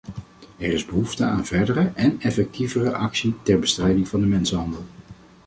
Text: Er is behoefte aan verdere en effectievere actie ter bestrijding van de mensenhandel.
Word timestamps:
Er 0.57 0.71
is 0.73 0.85
behoefte 0.85 1.23
aan 1.25 1.45
verdere 1.45 1.91
en 1.95 2.19
effectievere 2.21 2.93
actie 2.93 3.35
ter 3.43 3.59
bestrijding 3.59 4.07
van 4.07 4.19
de 4.19 4.27
mensenhandel. 4.27 4.83